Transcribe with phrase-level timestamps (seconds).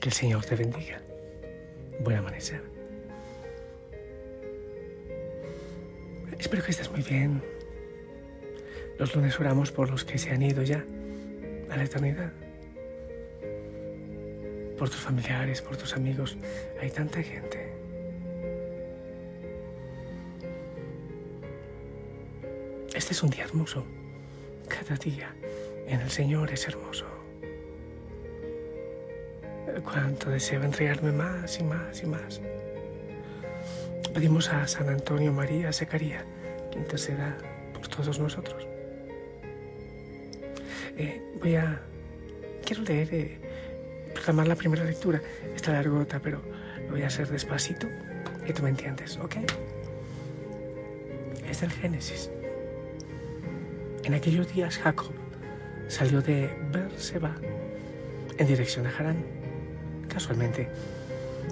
[0.00, 0.98] Que el Señor te bendiga.
[2.00, 2.62] Buen amanecer.
[6.38, 7.42] Espero que estés muy bien.
[8.98, 10.82] Los lunes oramos por los que se han ido ya
[11.70, 12.32] a la eternidad.
[14.78, 16.38] Por tus familiares, por tus amigos.
[16.80, 17.70] Hay tanta gente.
[22.94, 23.84] Este es un día hermoso.
[24.66, 25.34] Cada día
[25.86, 27.19] en el Señor es hermoso
[29.84, 32.40] cuánto deseo entregarme más y más y más.
[34.14, 36.24] Pedimos a San Antonio María Secaría
[36.70, 37.36] que interceda
[37.72, 38.66] por todos nosotros.
[40.96, 41.80] Eh, voy a...
[42.64, 43.38] Quiero leer, eh,
[44.14, 45.20] proclamar la primera lectura.
[45.54, 46.42] Está largota, pero
[46.86, 47.88] lo voy a hacer despacito
[48.46, 49.36] y tú me entiendes, ¿ok?
[51.48, 52.30] Es del Génesis.
[54.04, 55.12] En aquellos días Jacob
[55.88, 57.36] salió de Berseba
[58.38, 59.39] en dirección a Harán
[60.12, 60.68] Casualmente,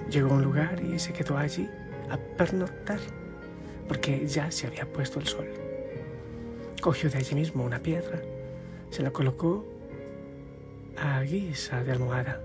[0.09, 1.69] llegó a un lugar y se quedó allí
[2.09, 2.99] a pernoctar,
[3.87, 5.47] porque ya se había puesto el sol.
[6.81, 8.21] Cogió de allí mismo una piedra,
[8.89, 9.65] se la colocó
[10.97, 12.41] a guisa de almohada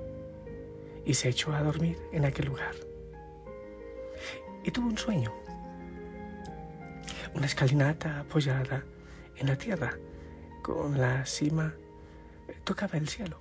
[1.05, 2.75] y se echó a dormir en aquel lugar.
[4.63, 5.33] Y tuvo un sueño,
[7.35, 8.85] una escalinata apoyada
[9.37, 9.99] en la tierra,
[10.63, 11.75] con la cima
[12.65, 13.39] tocaba el cielo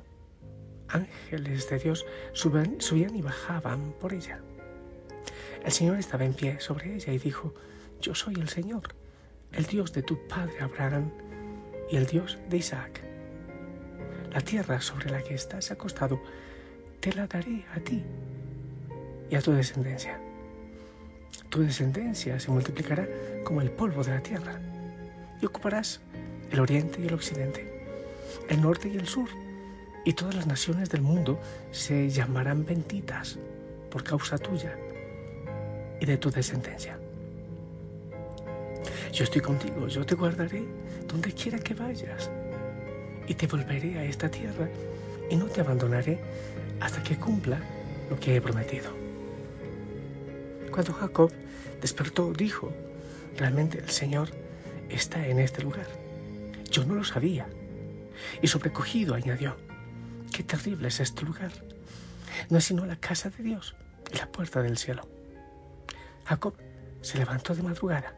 [0.94, 4.40] ángeles de Dios subían, y bajaban por ella.
[5.64, 7.54] El Señor estaba en pie sobre ella y dijo,
[8.02, 8.84] Yo soy el Señor,
[9.52, 11.12] el Dios de tu padre Abraham
[11.90, 13.02] y el Dios de Isaac.
[14.32, 16.22] La tierra sobre la que estás acostado
[17.00, 18.04] te la daré a ti
[19.30, 20.20] y a tu descendencia.
[21.50, 23.08] Tu descendencia se multiplicará
[23.44, 24.60] como el polvo de la tierra
[25.42, 26.02] y ocuparás
[26.52, 27.86] el oriente y el occidente,
[28.50, 29.30] el norte y el sur
[30.06, 31.40] y todas las naciones del mundo
[31.72, 33.38] se llamarán benditas
[33.90, 34.76] por causa tuya
[36.00, 36.98] y de tu descendencia.
[39.14, 40.64] Yo estoy contigo, yo te guardaré
[41.08, 42.30] donde quiera que vayas
[43.28, 44.68] y te volveré a esta tierra
[45.30, 46.20] y no te abandonaré
[46.80, 47.60] hasta que cumpla
[48.10, 48.92] lo que he prometido.
[50.72, 51.32] Cuando Jacob
[51.82, 52.74] despertó, dijo,
[53.38, 54.30] realmente el Señor
[54.90, 55.88] está en este lugar.
[56.72, 57.48] Yo no lo sabía.
[58.42, 59.56] Y sobrecogido añadió,
[60.34, 61.52] Qué terrible es este lugar.
[62.50, 63.76] No es sino la casa de Dios
[64.12, 65.08] y la puerta del cielo.
[66.26, 66.56] Jacob
[67.02, 68.16] se levantó de madrugada,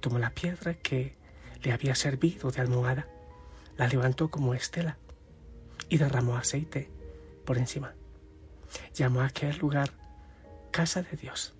[0.00, 1.14] tomó la piedra que
[1.62, 3.06] le había servido de almohada,
[3.76, 4.96] la levantó como estela
[5.90, 6.88] y derramó aceite
[7.44, 7.92] por encima.
[8.94, 9.90] Llamó a aquel lugar
[10.70, 11.52] casa de Dios.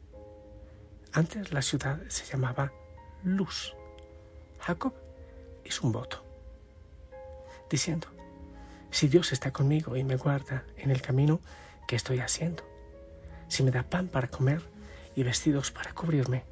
[1.13, 2.73] Antes la ciudad se llamaba
[3.25, 3.75] Luz.
[4.61, 4.95] Jacob
[5.67, 6.25] hizo un voto,
[7.69, 8.09] diciendo,
[8.93, 11.41] si Dios está conmigo y me guarda en el camino
[11.89, 12.63] que estoy haciendo,
[13.49, 14.63] si me da pan para comer
[15.17, 16.45] y vestidos para cubrirme,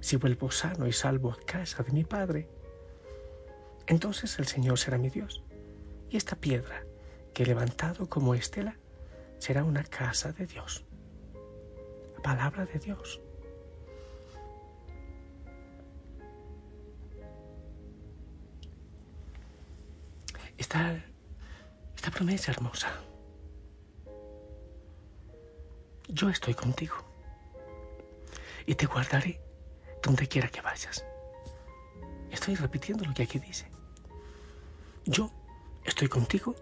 [0.00, 2.48] si vuelvo sano y salvo a casa de mi Padre,
[3.86, 5.44] entonces el Señor será mi Dios,
[6.10, 6.84] y esta piedra
[7.32, 8.76] que he levantado como estela
[9.38, 10.84] será una casa de Dios.
[12.16, 13.20] La palabra de Dios.
[22.10, 22.90] Promesa hermosa.
[26.08, 26.96] Yo estoy contigo
[28.66, 29.40] y te guardaré
[30.02, 31.04] donde quiera que vayas.
[32.30, 33.70] Estoy repitiendo lo que aquí dice.
[35.04, 35.30] Yo
[35.84, 36.54] estoy contigo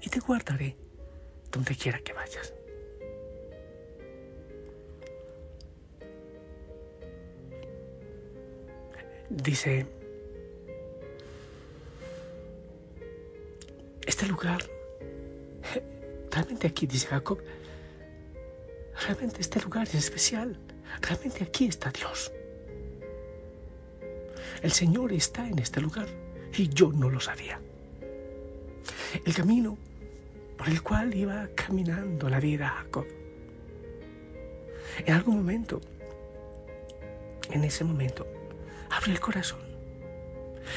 [0.00, 0.76] y te guardaré
[1.50, 2.54] donde quiera que vayas.
[9.30, 10.01] Dice
[14.22, 14.62] este lugar,
[16.30, 17.42] realmente aquí, dice Jacob,
[19.04, 20.56] realmente este lugar es especial,
[21.00, 22.30] realmente aquí está Dios.
[24.62, 26.06] El Señor está en este lugar
[26.56, 27.60] y yo no lo sabía.
[29.24, 29.76] El camino
[30.56, 33.06] por el cual iba caminando la vida Jacob.
[35.04, 35.80] En algún momento,
[37.50, 38.24] en ese momento,
[38.88, 39.58] abrió el corazón,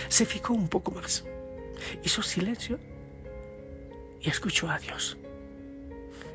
[0.07, 1.25] se fijó un poco más,
[2.03, 2.79] hizo silencio
[4.21, 5.17] y escuchó a Dios.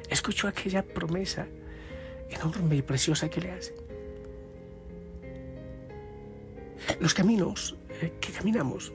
[0.09, 1.47] Escuchó aquella promesa
[2.31, 3.75] enorme y preciosa que le hace.
[6.99, 8.93] Los caminos eh, que caminamos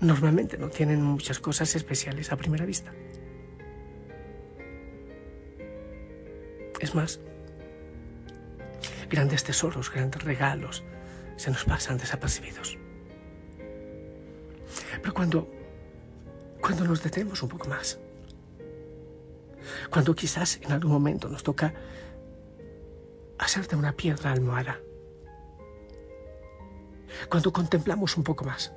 [0.00, 2.92] normalmente no tienen muchas cosas especiales a primera vista.
[6.80, 7.20] Es más,
[9.10, 10.82] grandes tesoros, grandes regalos
[11.36, 12.78] se nos pasan desapercibidos.
[15.02, 15.50] Pero cuando,
[16.70, 17.98] cuando nos detenemos un poco más,
[19.90, 21.74] cuando quizás en algún momento nos toca
[23.38, 24.78] hacer de una piedra almohada,
[27.28, 28.72] cuando contemplamos un poco más,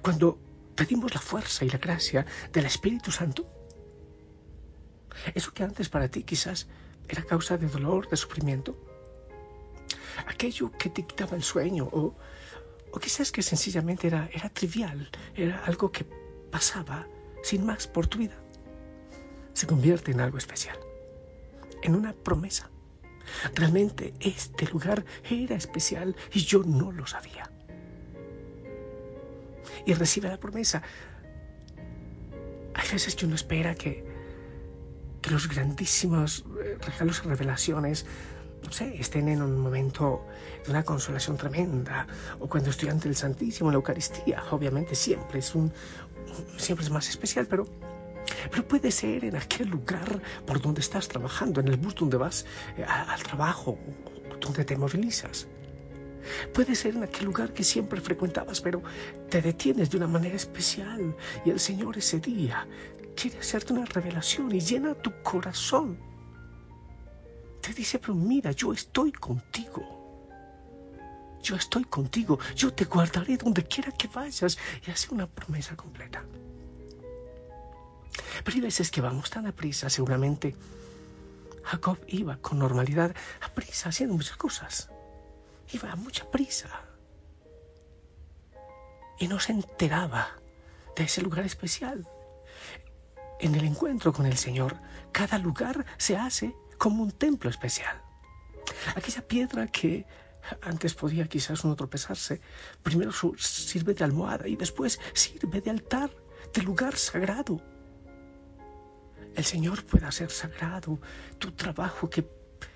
[0.00, 0.38] cuando
[0.74, 3.46] pedimos la fuerza y la gracia del Espíritu Santo,
[5.34, 6.66] eso que antes para ti quizás
[7.10, 8.74] era causa de dolor, de sufrimiento,
[10.26, 12.16] aquello que te quitaba el sueño o,
[12.90, 16.19] o quizás que sencillamente era, era trivial, era algo que
[16.50, 17.06] pasaba
[17.42, 18.36] sin más por tu vida,
[19.52, 20.78] se convierte en algo especial,
[21.82, 22.70] en una promesa.
[23.54, 27.50] Realmente este lugar era especial y yo no lo sabía.
[29.86, 30.82] Y recibe la promesa.
[32.74, 34.04] Hay veces que uno espera que,
[35.20, 38.06] que los grandísimos eh, regalos y revelaciones,
[38.62, 40.26] no sé, estén en un momento
[40.64, 42.06] de una consolación tremenda,
[42.38, 45.72] o cuando estoy ante el Santísimo en la Eucaristía, obviamente siempre es un,
[46.56, 47.66] siempre es más especial, pero
[48.50, 52.46] pero puede ser en aquel lugar por donde estás trabajando, en el bus donde vas
[52.76, 53.78] eh, al trabajo,
[54.40, 55.48] donde te movilizas.
[56.52, 58.82] Puede ser en aquel lugar que siempre frecuentabas, pero
[59.28, 62.66] te detienes de una manera especial y el Señor ese día
[63.16, 65.98] quiere hacerte una revelación y llena tu corazón.
[67.60, 69.99] Te dice, pero mira, yo estoy contigo.
[71.42, 76.22] Yo estoy contigo, yo te guardaré donde quiera que vayas y hace una promesa completa.
[78.44, 80.54] Pero hay veces que vamos tan a prisa, seguramente
[81.64, 84.90] Jacob iba con normalidad a prisa haciendo muchas cosas.
[85.72, 86.68] Iba a mucha prisa.
[89.18, 90.28] Y no se enteraba
[90.96, 92.08] de ese lugar especial.
[93.38, 94.76] En el encuentro con el Señor,
[95.12, 98.02] cada lugar se hace como un templo especial.
[98.96, 100.06] Aquella piedra que
[100.62, 102.40] antes podía quizás uno tropezarse,
[102.82, 106.10] primero sirve de almohada y después sirve de altar,
[106.52, 107.62] de lugar sagrado
[109.34, 111.00] el Señor pueda hacer sagrado
[111.38, 112.26] tu trabajo que,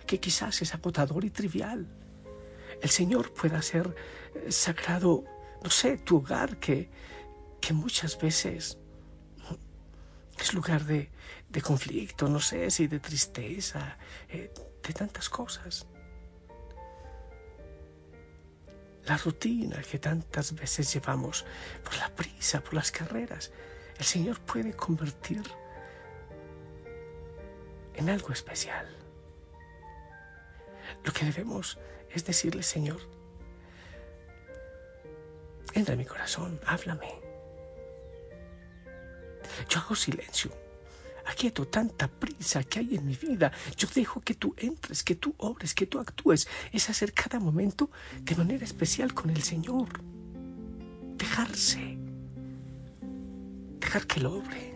[0.07, 1.87] quizás es agotador y trivial.
[2.81, 3.95] El Señor pueda hacer
[4.35, 5.25] eh, sagrado,
[5.63, 6.91] no sé, tu hogar que,
[7.73, 8.79] muchas veces
[10.39, 11.11] es lugar de,
[11.49, 13.97] de, conflicto, no sé si de tristeza,
[14.29, 14.53] eh,
[14.87, 15.87] de tantas cosas.
[19.07, 21.45] La rutina que tantas veces llevamos
[21.83, 23.53] por la prisa, por las carreras,
[23.99, 25.43] el Señor puede convertir
[27.95, 28.89] en algo especial.
[31.05, 31.79] Lo que debemos
[32.11, 33.01] es decirle, Señor,
[35.75, 37.21] entra en mi corazón, háblame.
[39.69, 40.51] Yo hago silencio,
[41.27, 43.53] aquieto tanta prisa que hay en mi vida.
[43.77, 46.49] Yo dejo que tú entres, que tú obres, que tú actúes.
[46.73, 47.91] Es hacer cada momento
[48.23, 49.89] de manera especial con el Señor.
[51.17, 51.99] Dejarse.
[53.79, 54.75] Dejar que lo obre.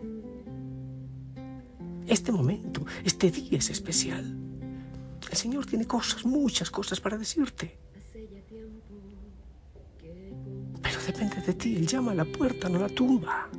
[2.06, 4.24] Este momento, este día es especial.
[5.30, 7.76] El Señor tiene cosas, muchas cosas para decirte.
[10.82, 11.76] Pero depende de ti.
[11.76, 13.50] Él llama a la puerta, no la tumba.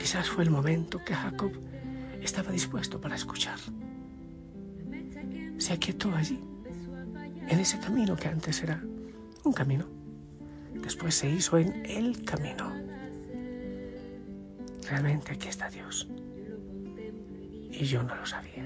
[0.00, 1.52] Quizás fue el momento que Jacob
[2.22, 3.58] estaba dispuesto para escuchar.
[5.58, 6.40] Se aquietó allí,
[7.46, 8.82] en ese camino que antes era
[9.44, 9.84] un camino.
[10.74, 12.72] Después se hizo en el camino.
[14.88, 16.08] Realmente aquí está Dios
[17.70, 18.64] y yo no lo sabía.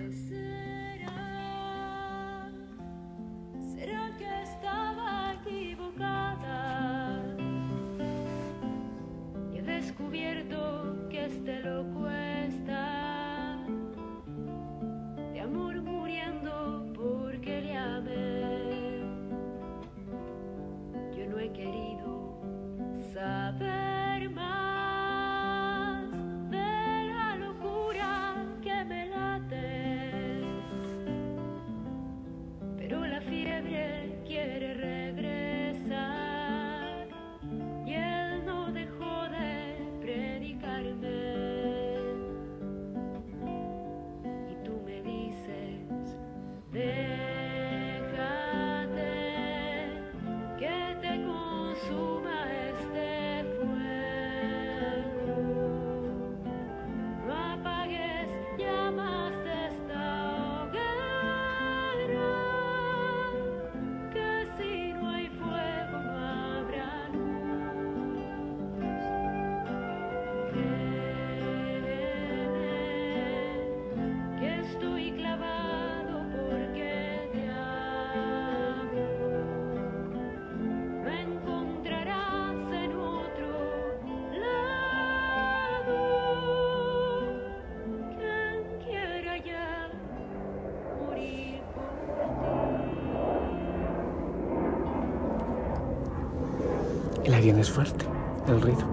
[97.25, 98.05] El avión es fuerte,
[98.49, 98.85] el ruido.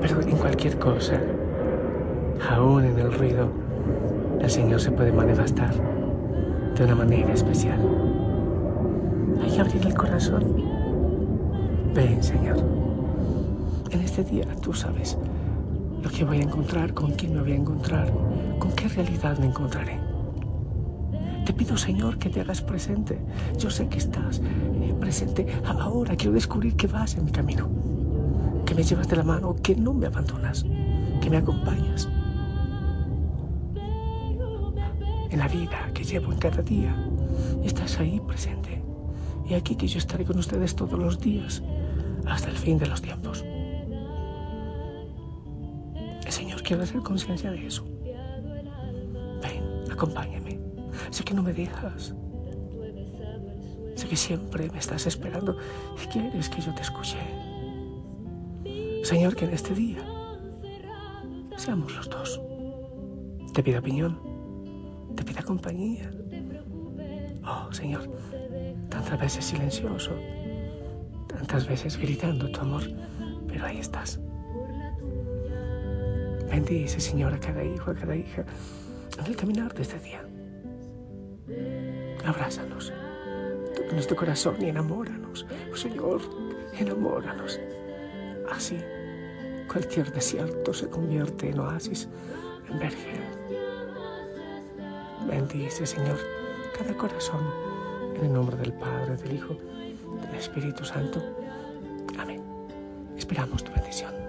[0.00, 1.20] Pero en cualquier cosa,
[2.50, 3.48] aún en el ruido,
[4.40, 5.74] el Señor se puede manifestar
[6.74, 7.78] de una manera especial.
[9.42, 10.64] Hay que abrir el corazón.
[11.94, 12.56] Ven, Señor.
[13.90, 15.18] En este día tú sabes
[16.02, 18.10] lo que voy a encontrar, con quién me voy a encontrar,
[18.58, 20.07] con qué realidad me encontraré.
[21.48, 23.18] Te pido, Señor, que te hagas presente.
[23.58, 26.14] Yo sé que estás eh, presente ahora.
[26.14, 27.70] Quiero descubrir que vas en mi camino,
[28.66, 30.66] que me llevas de la mano, que no me abandonas,
[31.22, 32.06] que me acompañas.
[35.30, 36.94] En la vida que llevo en cada día,
[37.64, 38.82] estás ahí presente.
[39.48, 41.62] Y aquí que yo estaré con ustedes todos los días,
[42.26, 43.42] hasta el fin de los tiempos.
[46.28, 47.86] Señor, quiero hacer conciencia de eso.
[49.40, 50.47] Ven, acompáñame.
[51.10, 52.14] Sé que no me dejas.
[53.94, 55.56] Sé que siempre me estás esperando
[56.02, 57.18] y quieres que yo te escuche.
[59.02, 59.98] Señor, que en este día
[61.56, 62.40] seamos los dos.
[63.54, 64.18] Te pido opinión,
[65.16, 66.10] te pido compañía.
[67.44, 68.02] Oh, Señor,
[68.90, 70.12] tantas veces silencioso,
[71.26, 72.82] tantas veces gritando tu amor,
[73.46, 74.20] pero ahí estás.
[76.50, 78.44] Bendice, Señor, a cada hijo, a cada hija,
[79.18, 80.27] en el caminar de este día.
[82.28, 82.92] Abrázanos,
[83.74, 85.46] toca nuestro corazón y enamóranos.
[85.72, 86.20] Oh, Señor,
[86.78, 87.58] enamóranos.
[88.52, 88.78] Así,
[89.66, 92.06] cualquier desierto se convierte en oasis,
[92.68, 93.22] en vergel.
[95.26, 96.18] Bendice, Señor,
[96.76, 97.50] cada corazón,
[98.16, 99.56] en el nombre del Padre, del Hijo,
[100.20, 101.22] del Espíritu Santo.
[102.18, 102.42] Amén.
[103.16, 104.27] Esperamos tu bendición.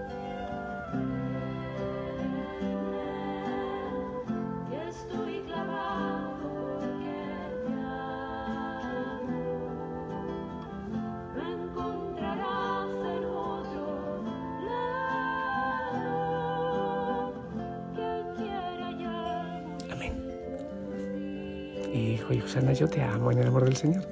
[22.00, 24.08] Hijo y Osana, yo te amo en el amor del Señor.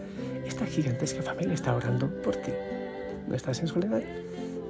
[0.46, 2.52] Esta gigantesca familia está orando por ti.
[3.28, 4.02] No estás en soledad.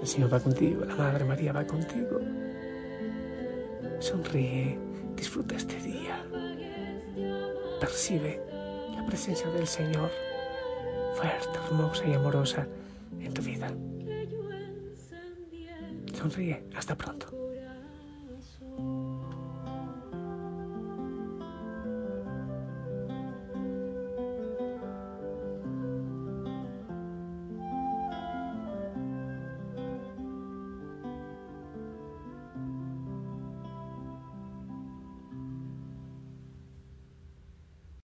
[0.01, 2.19] El Señor va contigo, la Madre María va contigo.
[3.99, 4.77] Sonríe,
[5.15, 6.23] disfruta este día.
[7.79, 8.39] Percibe
[8.95, 10.11] la presencia del Señor,
[11.15, 12.67] fuerte, hermosa y amorosa
[13.19, 13.71] en tu vida.
[16.13, 17.46] Sonríe, hasta pronto.